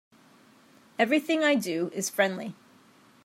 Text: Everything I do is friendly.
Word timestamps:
Everything 0.97 1.43
I 1.43 1.53
do 1.53 1.91
is 1.93 2.09
friendly. 2.09 2.55